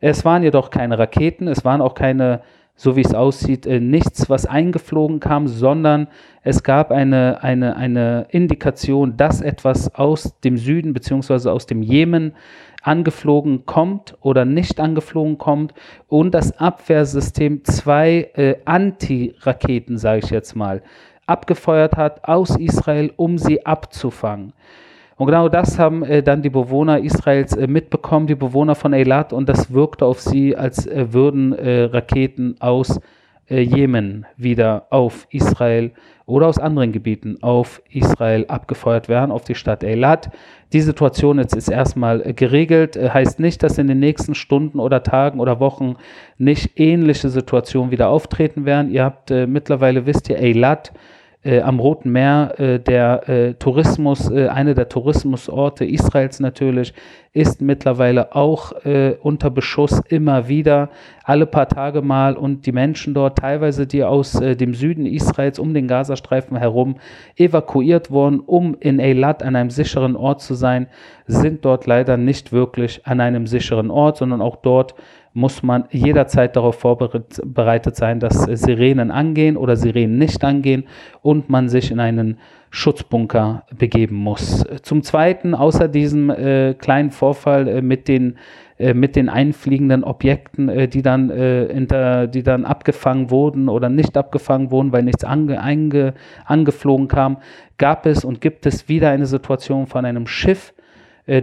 Es 0.00 0.24
waren 0.24 0.44
jedoch 0.44 0.70
keine 0.70 0.98
Raketen, 0.98 1.48
es 1.48 1.64
waren 1.64 1.80
auch 1.80 1.94
keine 1.94 2.42
so 2.78 2.94
wie 2.94 3.00
es 3.00 3.12
aussieht, 3.12 3.66
äh, 3.66 3.80
nichts, 3.80 4.30
was 4.30 4.46
eingeflogen 4.46 5.18
kam, 5.18 5.48
sondern 5.48 6.06
es 6.44 6.62
gab 6.62 6.92
eine, 6.92 7.42
eine, 7.42 7.76
eine 7.76 8.28
Indikation, 8.30 9.16
dass 9.16 9.40
etwas 9.40 9.96
aus 9.96 10.38
dem 10.44 10.56
Süden 10.56 10.92
bzw. 10.92 11.50
aus 11.50 11.66
dem 11.66 11.82
Jemen 11.82 12.34
angeflogen 12.82 13.66
kommt 13.66 14.16
oder 14.20 14.44
nicht 14.44 14.78
angeflogen 14.78 15.38
kommt 15.38 15.74
und 16.06 16.32
das 16.32 16.56
Abwehrsystem 16.60 17.64
zwei 17.64 18.30
äh, 18.34 18.54
Anti-Raketen, 18.64 19.98
sage 19.98 20.20
ich 20.24 20.30
jetzt 20.30 20.54
mal, 20.54 20.80
abgefeuert 21.26 21.96
hat 21.96 22.28
aus 22.28 22.56
Israel, 22.56 23.12
um 23.16 23.38
sie 23.38 23.66
abzufangen. 23.66 24.52
Und 25.18 25.26
genau 25.26 25.48
das 25.48 25.80
haben 25.80 26.04
äh, 26.04 26.22
dann 26.22 26.42
die 26.42 26.48
Bewohner 26.48 27.00
Israels 27.00 27.54
äh, 27.56 27.66
mitbekommen, 27.66 28.28
die 28.28 28.36
Bewohner 28.36 28.76
von 28.76 28.94
Eilat, 28.94 29.32
und 29.32 29.48
das 29.48 29.72
wirkte 29.72 30.06
auf 30.06 30.20
sie, 30.20 30.56
als 30.56 30.86
äh, 30.86 31.12
würden 31.12 31.52
äh, 31.52 31.82
Raketen 31.84 32.54
aus 32.60 33.00
äh, 33.50 33.60
Jemen 33.60 34.26
wieder 34.36 34.86
auf 34.90 35.26
Israel 35.30 35.90
oder 36.24 36.46
aus 36.46 36.58
anderen 36.58 36.92
Gebieten 36.92 37.38
auf 37.42 37.82
Israel 37.90 38.46
abgefeuert 38.46 39.08
werden, 39.08 39.32
auf 39.32 39.42
die 39.42 39.56
Stadt 39.56 39.82
Eilat. 39.82 40.30
Die 40.72 40.82
Situation 40.82 41.38
jetzt 41.38 41.56
ist 41.56 41.68
erstmal 41.68 42.24
äh, 42.24 42.32
geregelt, 42.32 42.96
heißt 42.96 43.40
nicht, 43.40 43.64
dass 43.64 43.76
in 43.76 43.88
den 43.88 43.98
nächsten 43.98 44.36
Stunden 44.36 44.78
oder 44.78 45.02
Tagen 45.02 45.40
oder 45.40 45.58
Wochen 45.58 45.96
nicht 46.36 46.78
ähnliche 46.78 47.28
Situationen 47.28 47.90
wieder 47.90 48.08
auftreten 48.08 48.64
werden. 48.66 48.92
Ihr 48.92 49.02
habt 49.02 49.30
mittlerweile, 49.30 50.06
wisst 50.06 50.28
ihr, 50.28 50.38
Eilat, 50.38 50.92
äh, 51.44 51.60
am 51.60 51.78
Roten 51.78 52.10
Meer, 52.10 52.54
äh, 52.58 52.80
der 52.80 53.28
äh, 53.28 53.54
Tourismus, 53.54 54.30
äh, 54.30 54.48
eine 54.48 54.74
der 54.74 54.88
Tourismusorte 54.88 55.84
Israels 55.84 56.40
natürlich, 56.40 56.92
ist 57.32 57.60
mittlerweile 57.60 58.34
auch 58.34 58.72
äh, 58.84 59.16
unter 59.22 59.50
Beschuss 59.50 60.00
immer 60.08 60.48
wieder, 60.48 60.90
alle 61.22 61.46
paar 61.46 61.68
Tage 61.68 62.02
mal. 62.02 62.36
Und 62.36 62.66
die 62.66 62.72
Menschen 62.72 63.14
dort, 63.14 63.38
teilweise 63.38 63.86
die 63.86 64.02
aus 64.02 64.34
äh, 64.40 64.56
dem 64.56 64.74
Süden 64.74 65.06
Israels 65.06 65.58
um 65.58 65.74
den 65.74 65.86
Gazastreifen 65.86 66.56
herum 66.56 66.96
evakuiert 67.36 68.10
wurden, 68.10 68.40
um 68.40 68.76
in 68.80 69.00
Eilat 69.00 69.42
an 69.42 69.54
einem 69.54 69.70
sicheren 69.70 70.16
Ort 70.16 70.40
zu 70.42 70.54
sein, 70.54 70.88
sind 71.26 71.64
dort 71.64 71.86
leider 71.86 72.16
nicht 72.16 72.52
wirklich 72.52 73.06
an 73.06 73.20
einem 73.20 73.46
sicheren 73.46 73.90
Ort, 73.90 74.16
sondern 74.16 74.40
auch 74.42 74.56
dort 74.56 74.94
muss 75.32 75.62
man 75.62 75.84
jederzeit 75.90 76.56
darauf 76.56 76.76
vorbereitet 76.78 77.96
sein, 77.96 78.20
dass 78.20 78.44
Sirenen 78.44 79.10
angehen 79.10 79.56
oder 79.56 79.76
Sirenen 79.76 80.18
nicht 80.18 80.44
angehen 80.44 80.84
und 81.22 81.48
man 81.48 81.68
sich 81.68 81.90
in 81.90 82.00
einen 82.00 82.38
Schutzbunker 82.70 83.64
begeben 83.76 84.16
muss. 84.16 84.64
Zum 84.82 85.02
Zweiten, 85.02 85.54
außer 85.54 85.88
diesem 85.88 86.30
äh, 86.30 86.74
kleinen 86.74 87.10
Vorfall 87.10 87.66
äh, 87.68 87.82
mit 87.82 88.08
den 88.08 88.36
äh, 88.78 88.94
mit 88.94 89.16
den 89.16 89.28
einfliegenden 89.28 90.04
Objekten, 90.04 90.68
äh, 90.68 90.86
die 90.86 91.02
dann 91.02 91.30
hinter, 91.30 92.26
die 92.26 92.42
dann 92.42 92.64
abgefangen 92.64 93.30
wurden 93.30 93.68
oder 93.68 93.88
nicht 93.88 94.16
abgefangen 94.16 94.70
wurden, 94.70 94.92
weil 94.92 95.02
nichts 95.02 95.24
ange, 95.24 95.60
einge, 95.60 96.14
angeflogen 96.44 97.08
kam, 97.08 97.38
gab 97.78 98.06
es 98.06 98.24
und 98.24 98.40
gibt 98.40 98.66
es 98.66 98.88
wieder 98.88 99.10
eine 99.10 99.26
Situation 99.26 99.86
von 99.86 100.04
einem 100.04 100.26
Schiff, 100.26 100.74
äh, 100.76 100.77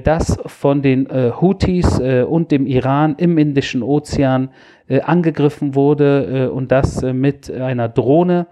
das 0.04 0.38
von 0.46 0.82
den 0.82 1.10
äh, 1.10 1.32
Houthis 1.40 2.00
äh, 2.00 2.24
und 2.24 2.52
dem 2.52 2.66
Iran 2.66 3.16
im 3.18 3.38
Indischen 3.38 3.84
Ozean 3.84 4.50
angegriffen 4.88 5.74
wurde 5.74 6.52
und 6.52 6.72
das 6.72 7.02
mit 7.02 7.50
einer 7.50 7.90
Drohne. 7.90 8.46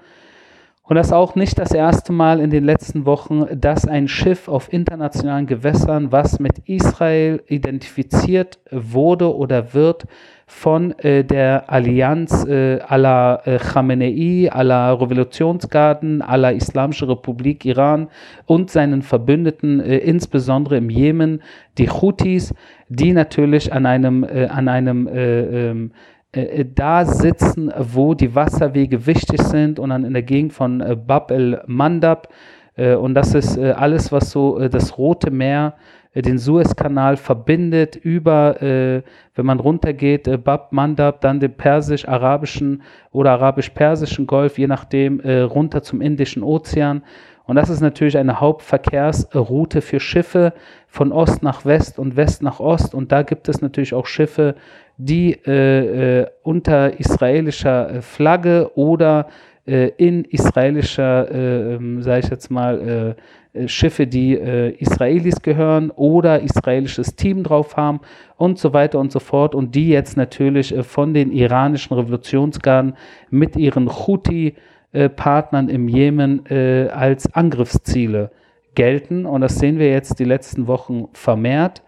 Und 0.81 0.95
das 0.95 1.13
auch 1.13 1.35
nicht 1.35 1.59
das 1.59 1.71
erste 1.71 2.11
Mal 2.11 2.39
in 2.39 2.49
den 2.49 2.63
letzten 2.63 3.05
Wochen, 3.05 3.45
dass 3.53 3.87
ein 3.87 4.07
Schiff 4.07 4.47
auf 4.47 4.73
internationalen 4.73 5.45
Gewässern, 5.45 6.11
was 6.11 6.39
mit 6.39 6.57
Israel 6.67 7.43
identifiziert 7.47 8.57
wurde 8.71 9.33
oder 9.35 9.75
wird, 9.75 10.05
von 10.53 10.97
äh, 10.99 11.25
der 11.25 11.69
Allianz 11.69 12.45
äh, 12.45 12.79
aller 12.79 13.41
äh, 13.45 13.57
Khamenei, 13.57 14.49
aller 14.51 15.01
Revolutionsgarden, 15.01 16.21
aller 16.21 16.53
Islamische 16.53 17.09
Republik 17.09 17.65
Iran 17.65 18.07
und 18.45 18.69
seinen 18.69 19.01
Verbündeten, 19.01 19.81
äh, 19.81 19.97
insbesondere 19.97 20.77
im 20.77 20.89
Jemen, 20.89 21.41
die 21.77 21.89
Houthis, 21.89 22.53
die 22.87 23.11
natürlich 23.13 23.73
an 23.73 23.85
einem, 23.85 24.23
äh, 24.23 24.45
an 24.45 24.67
einem 24.69 25.07
äh, 25.07 25.69
ähm, 25.69 25.91
äh, 26.31 26.63
da 26.63 27.03
sitzen, 27.03 27.71
wo 27.77 28.13
die 28.13 28.33
Wasserwege 28.33 29.05
wichtig 29.05 29.41
sind 29.41 29.79
und 29.79 29.89
dann 29.89 30.05
in 30.05 30.13
der 30.13 30.23
Gegend 30.23 30.53
von 30.53 30.83
Bab 31.05 31.31
el-Mandab. 31.31 32.29
Und 32.75 33.13
das 33.13 33.35
ist 33.35 33.55
alles, 33.59 34.11
was 34.11 34.31
so 34.31 34.67
das 34.67 34.97
Rote 34.97 35.29
Meer 35.29 35.75
äh, 35.75 36.02
den 36.21 36.37
Suezkanal 36.37 37.17
verbindet 37.17 37.95
über, 37.95 38.61
äh, 38.61 39.01
wenn 39.35 39.45
man 39.45 39.59
runtergeht, 39.59 40.27
äh, 40.27 40.37
Bab 40.37 40.71
Mandab, 40.71 41.21
dann 41.21 41.39
den 41.39 41.53
persisch-arabischen 41.53 42.83
oder 43.11 43.31
arabisch-persischen 43.31 44.27
Golf, 44.27 44.59
je 44.59 44.67
nachdem, 44.67 45.19
äh, 45.21 45.41
runter 45.41 45.81
zum 45.81 46.01
Indischen 46.01 46.43
Ozean. 46.43 47.03
Und 47.45 47.57
das 47.57 47.69
ist 47.69 47.81
natürlich 47.81 48.17
eine 48.17 48.39
Hauptverkehrsroute 48.39 49.81
für 49.81 49.99
Schiffe 49.99 50.53
von 50.87 51.11
Ost 51.11 51.43
nach 51.43 51.65
West 51.65 51.99
und 51.99 52.15
West 52.15 52.41
nach 52.41 52.59
Ost. 52.59 52.93
Und 52.93 53.11
da 53.11 53.23
gibt 53.23 53.49
es 53.49 53.61
natürlich 53.61 53.93
auch 53.93 54.05
Schiffe, 54.05 54.55
die 54.97 55.33
äh, 55.45 56.21
äh, 56.21 56.27
unter 56.43 56.99
israelischer 56.99 58.01
Flagge 58.01 58.71
oder 58.75 59.27
in 59.65 60.25
israelischer, 60.25 61.31
äh, 61.31 62.01
sage 62.01 62.19
ich 62.25 62.29
jetzt 62.29 62.51
mal, 62.51 63.15
äh, 63.55 63.67
Schiffe, 63.67 64.07
die 64.07 64.33
äh, 64.33 64.71
Israelis 64.79 65.41
gehören 65.41 65.91
oder 65.91 66.41
israelisches 66.41 67.15
Team 67.15 67.43
drauf 67.43 67.77
haben 67.77 67.99
und 68.35 68.57
so 68.57 68.73
weiter 68.73 68.99
und 68.99 69.11
so 69.11 69.19
fort. 69.19 69.53
Und 69.53 69.75
die 69.75 69.89
jetzt 69.89 70.17
natürlich 70.17 70.75
äh, 70.75 70.83
von 70.83 71.13
den 71.13 71.31
iranischen 71.31 71.95
Revolutionsgarden 71.95 72.95
mit 73.29 73.55
ihren 73.55 73.89
Houthi-Partnern 73.89 75.69
im 75.69 75.87
Jemen 75.87 76.45
äh, 76.47 76.89
als 76.89 77.31
Angriffsziele 77.33 78.31
gelten. 78.73 79.27
Und 79.27 79.41
das 79.41 79.59
sehen 79.59 79.77
wir 79.77 79.91
jetzt 79.91 80.17
die 80.17 80.25
letzten 80.25 80.65
Wochen 80.65 81.09
vermehrt. 81.13 81.83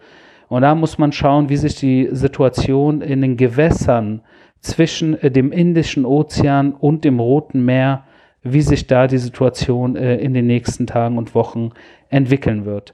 Und 0.48 0.62
da 0.62 0.76
muss 0.76 1.00
man 1.00 1.12
schauen, 1.12 1.50
wie 1.50 1.58
sich 1.58 1.76
die 1.76 2.10
Situation 2.12 3.02
in 3.02 3.22
den 3.22 3.38
Gewässern 3.38 4.22
zwischen 4.66 5.22
äh, 5.22 5.32
dem 5.32 5.52
Indischen 5.52 6.06
Ozean 6.06 6.74
und 6.74 7.04
dem 7.04 7.20
Roten 7.20 7.64
Meer 7.64 8.04
wie 8.46 8.62
sich 8.62 8.86
da 8.86 9.08
die 9.08 9.18
Situation 9.18 9.96
äh, 9.96 10.18
in 10.18 10.36
den 10.36 10.46
nächsten 10.46 10.86
Tagen 10.86 11.18
und 11.18 11.34
Wochen 11.34 11.72
entwickeln 12.10 12.66
wird. 12.66 12.94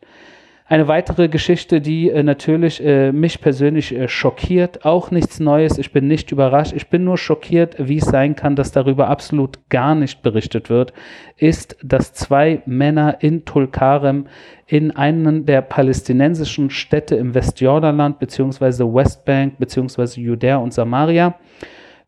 Eine 0.71 0.87
weitere 0.87 1.27
Geschichte, 1.27 1.81
die 1.81 2.09
äh, 2.09 2.23
natürlich 2.23 2.81
äh, 2.81 3.11
mich 3.11 3.41
persönlich 3.41 3.93
äh, 3.93 4.07
schockiert, 4.07 4.85
auch 4.85 5.11
nichts 5.11 5.41
Neues, 5.41 5.77
ich 5.77 5.91
bin 5.91 6.07
nicht 6.07 6.31
überrascht, 6.31 6.71
ich 6.73 6.87
bin 6.87 7.03
nur 7.03 7.17
schockiert, 7.17 7.75
wie 7.77 7.97
es 7.97 8.05
sein 8.05 8.37
kann, 8.37 8.55
dass 8.55 8.71
darüber 8.71 9.09
absolut 9.09 9.59
gar 9.67 9.95
nicht 9.95 10.21
berichtet 10.21 10.69
wird, 10.69 10.93
ist, 11.35 11.75
dass 11.83 12.13
zwei 12.13 12.61
Männer 12.65 13.17
in 13.19 13.43
Tulkarem 13.43 14.27
in 14.65 14.91
einen 14.91 15.45
der 15.45 15.61
palästinensischen 15.61 16.69
Städte 16.69 17.15
im 17.15 17.35
Westjordanland 17.35 18.19
beziehungsweise 18.19 18.85
Westbank 18.85 19.59
beziehungsweise 19.59 20.21
Judäa 20.21 20.55
und 20.55 20.73
Samaria 20.73 21.35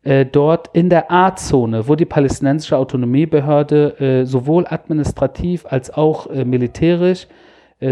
äh, 0.04 0.24
dort 0.24 0.70
in 0.72 0.88
der 0.88 1.12
A-Zone, 1.12 1.86
wo 1.86 1.96
die 1.96 2.06
palästinensische 2.06 2.78
Autonomiebehörde 2.78 4.00
äh, 4.00 4.24
sowohl 4.24 4.64
administrativ 4.66 5.66
als 5.66 5.92
auch 5.92 6.30
äh, 6.30 6.46
militärisch, 6.46 7.26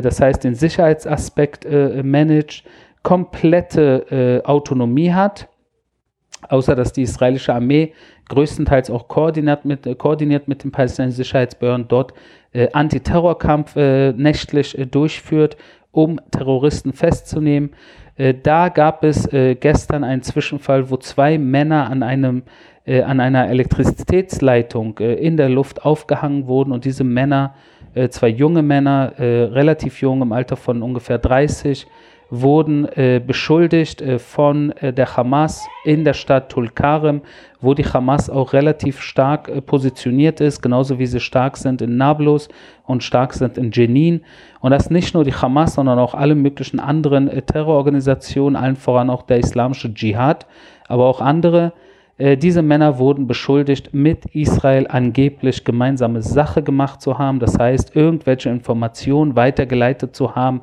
das 0.00 0.20
heißt 0.20 0.44
den 0.44 0.54
Sicherheitsaspekt 0.54 1.64
äh, 1.64 2.02
managt, 2.02 2.64
komplette 3.02 4.42
Autonomie 4.44 5.12
hat, 5.12 5.48
außer 6.48 6.76
dass 6.76 6.92
die 6.92 7.02
israelische 7.02 7.52
Armee 7.52 7.94
größtenteils 8.28 8.90
auch 8.90 9.08
koordiniert 9.08 9.64
mit, 9.64 9.98
koordiniert 9.98 10.46
mit 10.46 10.62
den 10.62 10.70
palästinensischen 10.70 11.24
Sicherheitsbehörden 11.24 11.88
dort 11.88 12.14
Antiterrorkampf 12.72 13.74
nächtlich 13.74 14.78
durchführt, 14.88 15.56
um 15.90 16.20
Terroristen 16.30 16.92
festzunehmen. 16.92 17.70
Äh, 18.16 18.34
da 18.34 18.68
gab 18.68 19.04
es 19.04 19.30
äh, 19.32 19.54
gestern 19.54 20.04
einen 20.04 20.22
Zwischenfall, 20.22 20.90
wo 20.90 20.96
zwei 20.96 21.38
Männer 21.38 21.88
an 21.90 22.02
einem 22.02 22.42
äh, 22.84 23.02
an 23.02 23.20
einer 23.20 23.48
Elektrizitätsleitung 23.48 24.98
in 24.98 25.36
der 25.36 25.48
Luft 25.48 25.84
aufgehangen 25.84 26.48
wurden 26.48 26.72
und 26.72 26.84
diese 26.84 27.04
Männer, 27.04 27.54
zwei 28.10 28.28
junge 28.28 28.62
Männer, 28.62 29.12
relativ 29.18 30.00
jung 30.00 30.22
im 30.22 30.32
Alter 30.32 30.56
von 30.56 30.82
ungefähr 30.82 31.18
30, 31.18 31.86
wurden 32.34 32.86
äh, 32.96 33.20
beschuldigt 33.24 34.00
äh, 34.00 34.18
von 34.18 34.70
äh, 34.78 34.90
der 34.90 35.18
Hamas 35.18 35.68
in 35.84 36.02
der 36.02 36.14
Stadt 36.14 36.48
Tulkarem, 36.48 37.20
wo 37.60 37.74
die 37.74 37.84
Hamas 37.84 38.30
auch 38.30 38.54
relativ 38.54 39.02
stark 39.02 39.48
äh, 39.48 39.60
positioniert 39.60 40.40
ist, 40.40 40.62
genauso 40.62 40.98
wie 40.98 41.04
sie 41.04 41.20
stark 41.20 41.58
sind 41.58 41.82
in 41.82 41.98
Nablus 41.98 42.48
und 42.86 43.04
stark 43.04 43.34
sind 43.34 43.58
in 43.58 43.70
Jenin. 43.70 44.22
Und 44.60 44.70
das 44.70 44.88
nicht 44.88 45.12
nur 45.12 45.24
die 45.24 45.34
Hamas, 45.34 45.74
sondern 45.74 45.98
auch 45.98 46.14
alle 46.14 46.34
möglichen 46.34 46.80
anderen 46.80 47.28
äh, 47.28 47.42
Terrororganisationen, 47.42 48.56
allen 48.56 48.76
voran 48.76 49.10
auch 49.10 49.24
der 49.24 49.38
islamische 49.40 49.92
Dschihad, 49.92 50.46
aber 50.88 51.04
auch 51.04 51.20
andere. 51.20 51.74
Äh, 52.22 52.36
diese 52.36 52.62
Männer 52.62 52.98
wurden 52.98 53.26
beschuldigt, 53.26 53.92
mit 53.92 54.26
Israel 54.26 54.86
angeblich 54.88 55.64
gemeinsame 55.64 56.22
Sache 56.22 56.62
gemacht 56.62 57.02
zu 57.02 57.18
haben, 57.18 57.40
das 57.40 57.58
heißt, 57.58 57.96
irgendwelche 57.96 58.48
Informationen 58.48 59.34
weitergeleitet 59.34 60.14
zu 60.14 60.36
haben, 60.36 60.60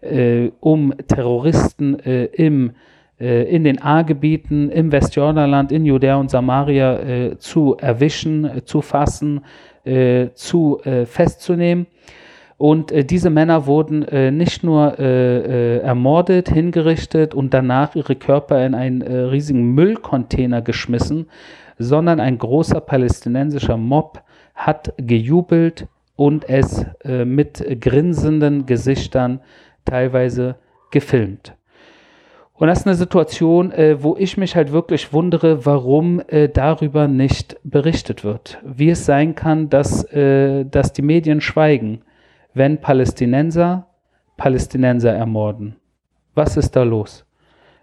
äh, 0.00 0.48
um 0.60 0.94
Terroristen 1.08 2.00
äh, 2.00 2.24
im, 2.24 2.70
äh, 3.20 3.42
in 3.54 3.62
den 3.64 3.82
A-Gebieten, 3.82 4.70
im 4.70 4.90
Westjordanland, 4.90 5.70
in 5.70 5.84
Judäa 5.84 6.16
und 6.16 6.30
Samaria 6.30 7.00
äh, 7.00 7.38
zu 7.38 7.76
erwischen, 7.78 8.46
äh, 8.46 8.64
zu 8.64 8.80
fassen, 8.80 9.42
zu 10.34 10.80
festzunehmen. 11.06 11.88
Und 12.62 12.92
äh, 12.92 13.04
diese 13.04 13.28
Männer 13.28 13.66
wurden 13.66 14.04
äh, 14.04 14.30
nicht 14.30 14.62
nur 14.62 14.96
äh, 14.96 15.78
ermordet, 15.78 16.48
hingerichtet 16.48 17.34
und 17.34 17.52
danach 17.52 17.96
ihre 17.96 18.14
Körper 18.14 18.64
in 18.64 18.76
einen 18.76 19.02
riesigen 19.02 19.74
Müllcontainer 19.74 20.62
geschmissen, 20.62 21.26
sondern 21.80 22.20
ein 22.20 22.38
großer 22.38 22.80
palästinensischer 22.80 23.76
Mob 23.76 24.22
hat 24.54 24.94
gejubelt 24.96 25.88
und 26.14 26.48
es 26.48 26.86
mit 27.04 27.80
grinsenden 27.80 28.64
Gesichtern 28.64 29.40
teilweise 29.84 30.54
gefilmt. 30.92 31.54
Und 32.54 32.68
das 32.68 32.80
ist 32.80 32.86
eine 32.86 32.94
Situation, 32.94 33.72
äh, 33.72 34.04
wo 34.04 34.14
ich 34.16 34.36
mich 34.36 34.54
halt 34.54 34.70
wirklich 34.70 35.12
wundere, 35.12 35.66
warum 35.66 36.22
äh, 36.28 36.48
darüber 36.48 37.08
nicht 37.08 37.56
berichtet 37.64 38.22
wird. 38.22 38.58
Wie 38.64 38.90
es 38.90 39.04
sein 39.04 39.34
kann, 39.34 39.68
dass, 39.68 40.04
äh, 40.12 40.64
dass 40.64 40.92
die 40.92 41.02
Medien 41.02 41.40
schweigen, 41.40 42.02
wenn 42.54 42.80
Palästinenser 42.80 43.86
Palästinenser 44.36 45.12
ermorden. 45.12 45.76
Was 46.34 46.56
ist 46.56 46.74
da 46.74 46.82
los? 46.82 47.24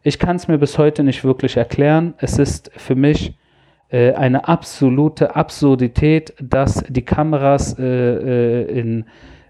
Ich 0.02 0.20
kann 0.20 0.36
es 0.36 0.48
mir 0.48 0.58
bis 0.58 0.78
heute 0.78 1.04
nicht 1.04 1.24
wirklich 1.24 1.58
erklären. 1.58 2.14
Es 2.18 2.40
ist 2.40 2.72
für 2.76 2.96
mich 2.96 3.38
äh, 3.90 4.14
eine 4.14 4.48
absolute 4.48 5.36
Absurdität, 5.36 6.34
dass 6.42 6.84
die 6.90 7.04
Kameras 7.04 7.78
äh, 7.78 7.84
äh 7.84 8.80
in 8.80 9.06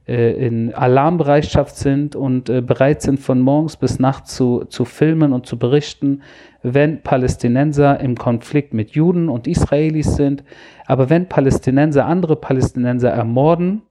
äh, 0.10 0.32
in 0.48 0.74
Alarmbereitschaft 0.74 1.76
sind 1.76 2.16
und 2.16 2.50
äh, 2.50 2.62
bereit 2.62 3.04
sind, 3.04 3.20
von 3.20 3.40
morgens 3.40 3.78
bis 3.78 4.00
nachts 4.00 4.36
zu, 4.36 4.66
zu 4.66 4.84
filmen 4.84 5.34
und 5.34 5.46
zu 5.46 5.60
berichten, 5.60 6.24
wenn 6.64 7.04
Palästinenser 7.04 8.00
im 8.00 8.16
Konflikt 8.16 8.74
mit 8.74 8.92
Juden 8.92 9.30
und 9.30 9.48
Israelis 9.48 10.16
sind. 10.16 10.44
Aber 10.88 11.12
wenn 11.12 11.30
Palästinenser 11.30 12.08
andere 12.08 12.36
Palästinenser 12.36 13.12
ermorden, 13.12 13.84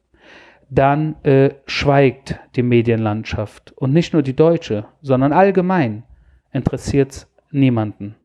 dann 0.70 1.16
äh, 1.24 1.54
schweigt 1.66 2.38
die 2.56 2.62
Medienlandschaft. 2.62 3.72
Und 3.72 3.92
nicht 3.92 4.12
nur 4.12 4.22
die 4.22 4.36
deutsche, 4.36 4.86
sondern 5.02 5.32
allgemein 5.32 6.04
interessiert 6.52 7.12
es 7.12 7.26
niemanden. 7.50 8.16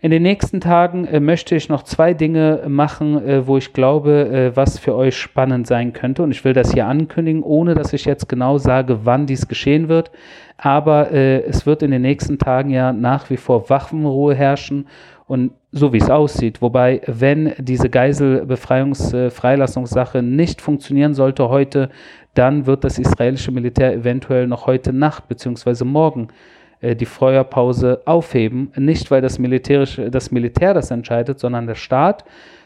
In 0.00 0.12
den 0.12 0.22
nächsten 0.22 0.60
Tagen 0.60 1.06
äh, 1.06 1.18
möchte 1.18 1.56
ich 1.56 1.68
noch 1.68 1.82
zwei 1.82 2.14
Dinge 2.14 2.62
machen, 2.68 3.20
äh, 3.26 3.48
wo 3.48 3.56
ich 3.56 3.72
glaube, 3.72 4.28
äh, 4.28 4.54
was 4.54 4.78
für 4.78 4.94
euch 4.94 5.16
spannend 5.16 5.66
sein 5.66 5.92
könnte. 5.92 6.22
Und 6.22 6.30
ich 6.30 6.44
will 6.44 6.52
das 6.52 6.72
hier 6.72 6.86
ankündigen, 6.86 7.42
ohne 7.42 7.74
dass 7.74 7.92
ich 7.92 8.04
jetzt 8.04 8.28
genau 8.28 8.58
sage, 8.58 9.00
wann 9.02 9.26
dies 9.26 9.48
geschehen 9.48 9.88
wird. 9.88 10.12
Aber 10.56 11.10
äh, 11.10 11.42
es 11.42 11.66
wird 11.66 11.82
in 11.82 11.90
den 11.90 12.02
nächsten 12.02 12.38
Tagen 12.38 12.70
ja 12.70 12.92
nach 12.92 13.28
wie 13.28 13.36
vor 13.36 13.68
Waffenruhe 13.70 14.36
herrschen. 14.36 14.86
Und 15.26 15.50
so 15.72 15.92
wie 15.92 15.98
es 15.98 16.08
aussieht, 16.08 16.62
wobei, 16.62 17.00
wenn 17.06 17.54
diese 17.58 17.90
Geiselbefreiungs-Freilassungssache 17.90 20.22
nicht 20.22 20.62
funktionieren 20.62 21.14
sollte 21.14 21.48
heute, 21.48 21.90
dann 22.34 22.66
wird 22.66 22.84
das 22.84 23.00
israelische 23.00 23.50
Militär 23.50 23.92
eventuell 23.92 24.46
noch 24.46 24.66
heute 24.66 24.92
Nacht 24.92 25.26
bzw. 25.26 25.82
morgen 25.84 26.28
äh, 26.28 26.57
die 26.82 27.06
Feuerpause 27.06 28.02
aufheben. 28.04 28.72
Nicht, 28.76 29.10
weil 29.10 29.20
das, 29.20 29.38
militärische, 29.38 30.10
das 30.10 30.30
Militär 30.30 30.74
das 30.74 30.90
entscheidet, 30.90 31.38
sondern 31.38 31.66
der 31.66 31.74
Staat. 31.74 32.24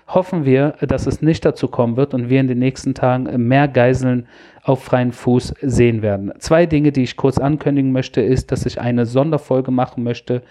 Hoffen 0.08 0.44
wir, 0.44 0.74
dass 0.82 1.06
es 1.06 1.22
nicht 1.22 1.44
dazu 1.44 1.68
kommen 1.68 1.96
wird 1.96 2.12
und 2.12 2.28
wir 2.28 2.40
in 2.40 2.48
den 2.48 2.58
nächsten 2.58 2.92
Tagen 2.92 3.46
mehr 3.48 3.68
Geiseln 3.68 4.26
auf 4.62 4.82
freien 4.82 5.12
Fuß 5.12 5.54
sehen 5.62 6.02
werden. 6.02 6.32
Zwei 6.38 6.66
Dinge, 6.66 6.92
die 6.92 7.04
ich 7.04 7.16
kurz 7.16 7.38
ankündigen 7.38 7.92
möchte, 7.92 8.20
ist, 8.20 8.52
dass 8.52 8.66
ich 8.66 8.80
eine 8.80 9.06
Sonderfolge 9.06 9.70
machen 9.70 10.02
möchte, 10.02 10.42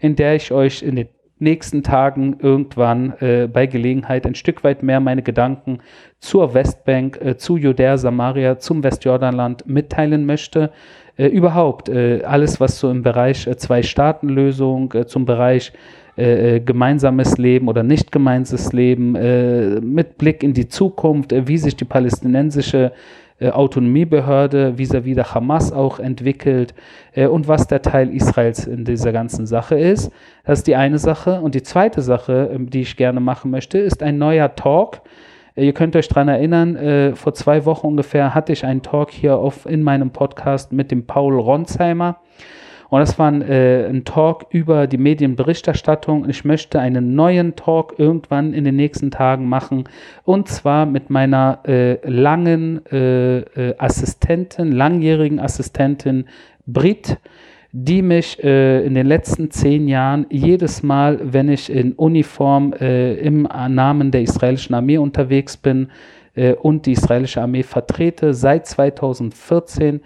in 0.00 0.16
der 0.16 0.36
ich 0.36 0.52
euch 0.52 0.82
in 0.82 0.96
den 0.96 1.08
nächsten 1.40 1.82
Tagen 1.82 2.36
irgendwann 2.40 3.14
äh, 3.20 3.48
bei 3.52 3.66
Gelegenheit 3.66 4.26
ein 4.26 4.34
Stück 4.34 4.62
weit 4.64 4.82
mehr 4.82 5.00
meine 5.00 5.22
Gedanken 5.22 5.80
zur 6.20 6.54
Westbank, 6.54 7.18
äh, 7.22 7.36
zu 7.36 7.56
Judäa, 7.56 7.96
Samaria, 7.96 8.58
zum 8.58 8.82
Westjordanland 8.82 9.66
mitteilen 9.66 10.26
möchte. 10.26 10.70
Äh, 11.16 11.26
überhaupt 11.26 11.88
äh, 11.88 12.22
alles, 12.24 12.60
was 12.60 12.78
so 12.78 12.90
im 12.90 13.02
Bereich 13.02 13.46
äh, 13.46 13.56
Zwei-Staaten-Lösung, 13.56 14.92
äh, 14.94 15.06
zum 15.06 15.24
Bereich 15.24 15.72
gemeinsames 16.16 17.38
Leben 17.38 17.68
oder 17.68 17.82
nicht 17.82 18.12
gemeinsames 18.12 18.74
Leben, 18.74 19.12
mit 19.12 20.18
Blick 20.18 20.42
in 20.42 20.52
die 20.52 20.68
Zukunft, 20.68 21.32
wie 21.46 21.56
sich 21.56 21.76
die 21.76 21.86
palästinensische 21.86 22.92
Autonomiebehörde 23.40 24.74
vis-à-vis 24.76 25.14
der 25.14 25.34
Hamas 25.34 25.72
auch 25.72 25.98
entwickelt 25.98 26.74
und 27.16 27.48
was 27.48 27.66
der 27.66 27.82
Teil 27.82 28.10
Israels 28.10 28.66
in 28.66 28.84
dieser 28.84 29.12
ganzen 29.12 29.46
Sache 29.46 29.78
ist. 29.78 30.12
Das 30.44 30.60
ist 30.60 30.66
die 30.66 30.76
eine 30.76 30.98
Sache. 30.98 31.40
Und 31.40 31.54
die 31.54 31.62
zweite 31.62 32.02
Sache, 32.02 32.50
ähm, 32.52 32.70
die 32.70 32.82
ich 32.82 32.96
gerne 32.96 33.20
machen 33.20 33.50
möchte, 33.50 33.78
ist 33.78 34.02
ein 34.02 34.18
neuer 34.18 34.54
Talk, 34.54 35.00
äh, 35.56 35.66
ihr 35.66 35.74
könnt 35.74 35.96
euch 35.96 36.08
daran 36.08 36.28
erinnern, 36.28 36.76
äh, 36.76 37.14
vor 37.14 37.34
zwei 37.34 37.64
Wochen 37.64 37.86
ungefähr 37.86 38.34
hatte 38.34 38.52
ich 38.52 38.64
einen 38.64 38.82
Talk 38.82 39.10
hier 39.10 39.36
auf, 39.36 39.66
in 39.66 39.82
meinem 39.82 40.10
Podcast 40.10 40.72
mit 40.72 40.90
dem 40.90 41.06
Paul 41.06 41.38
Ronsheimer. 41.38 42.18
Und 42.90 43.00
das 43.00 43.18
war 43.18 43.30
ein, 43.30 43.40
äh, 43.40 43.86
ein 43.88 44.04
Talk 44.04 44.46
über 44.50 44.86
die 44.88 44.98
Medienberichterstattung. 44.98 46.28
Ich 46.28 46.44
möchte 46.44 46.80
einen 46.80 47.14
neuen 47.14 47.54
Talk 47.54 47.94
irgendwann 47.98 48.52
in 48.52 48.64
den 48.64 48.76
nächsten 48.76 49.12
Tagen 49.12 49.48
machen. 49.48 49.84
Und 50.24 50.48
zwar 50.48 50.86
mit 50.86 51.08
meiner 51.08 51.60
äh, 51.66 51.98
langen 52.08 52.84
äh, 52.86 53.38
äh 53.38 53.74
Assistentin, 53.78 54.72
langjährigen 54.72 55.38
Assistentin 55.38 56.26
Brit 56.66 57.18
die 57.72 58.02
mich 58.02 58.42
äh, 58.42 58.84
in 58.84 58.94
den 58.94 59.06
letzten 59.06 59.50
zehn 59.50 59.86
Jahren 59.86 60.26
jedes 60.28 60.82
Mal, 60.82 61.20
wenn 61.22 61.48
ich 61.48 61.70
in 61.70 61.92
Uniform 61.92 62.72
äh, 62.72 63.14
im 63.14 63.42
Namen 63.42 64.10
der 64.10 64.22
israelischen 64.22 64.74
Armee 64.74 64.98
unterwegs 64.98 65.56
bin 65.56 65.88
äh, 66.34 66.54
und 66.54 66.86
die 66.86 66.92
israelische 66.92 67.40
Armee 67.40 67.62
vertrete, 67.62 68.34
seit 68.34 68.66
2014 68.66 70.00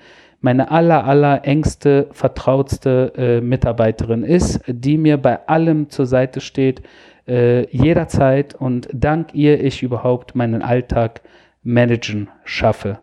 meine 0.45 0.71
aller, 0.71 1.07
aller 1.07 1.47
engste, 1.47 2.07
vertrautste 2.13 3.15
äh, 3.17 3.41
Mitarbeiterin 3.41 4.25
ist, 4.25 4.61
die 4.67 4.99
mir 4.99 5.17
bei 5.17 5.49
allem 5.49 5.89
zur 5.89 6.05
Seite 6.05 6.43
steht, 6.43 6.83
äh, 7.27 7.67
jederzeit 7.75 8.55
und 8.55 8.87
dank 8.93 9.33
ihr 9.33 9.65
ich 9.65 9.83
überhaupt 9.83 10.35
meinen 10.35 10.61
Alltag 10.61 11.23
managen 11.63 12.29
schaffe. 12.45 12.99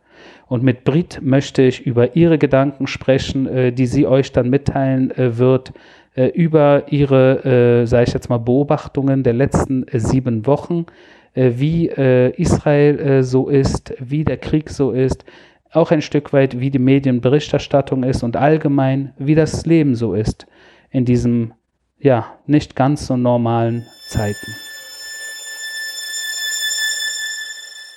Und 0.49 0.61
mit 0.61 0.83
Brit 0.83 1.19
möchte 1.23 1.63
ich 1.63 1.83
über 1.83 2.15
ihre 2.15 2.37
Gedanken 2.37 2.85
sprechen, 2.85 3.47
äh, 3.47 3.71
die 3.71 3.87
sie 3.87 4.05
euch 4.05 4.31
dann 4.31 4.51
mitteilen 4.51 5.09
äh, 5.09 5.39
wird, 5.39 5.73
äh, 6.13 6.27
über 6.27 6.91
ihre, 6.91 7.81
äh, 7.83 7.85
sage 7.87 8.03
ich 8.03 8.13
jetzt 8.13 8.29
mal, 8.29 8.37
Beobachtungen 8.37 9.23
der 9.23 9.33
letzten 9.33 9.87
äh, 9.87 9.99
sieben 9.99 10.45
Wochen, 10.45 10.85
wie 11.33 11.87
Israel 11.87 13.23
so 13.23 13.47
ist, 13.47 13.93
wie 13.99 14.25
der 14.25 14.35
Krieg 14.35 14.69
so 14.69 14.91
ist, 14.91 15.23
auch 15.71 15.91
ein 15.91 16.01
Stück 16.01 16.33
weit, 16.33 16.59
wie 16.59 16.69
die 16.69 16.79
Medienberichterstattung 16.79 18.03
ist 18.03 18.23
und 18.23 18.35
allgemein, 18.35 19.13
wie 19.17 19.35
das 19.35 19.65
Leben 19.65 19.95
so 19.95 20.13
ist 20.13 20.45
in 20.89 21.05
diesen, 21.05 21.53
ja, 21.99 22.25
nicht 22.45 22.75
ganz 22.75 23.07
so 23.07 23.15
normalen 23.15 23.85
Zeiten. 24.09 24.55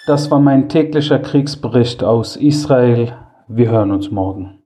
Das 0.06 0.30
war 0.30 0.38
mein 0.38 0.68
täglicher 0.68 1.18
Kriegsbericht 1.18 2.04
aus 2.04 2.36
Israel. 2.36 3.16
Wir 3.48 3.70
hören 3.70 3.90
uns 3.90 4.10
morgen. 4.10 4.58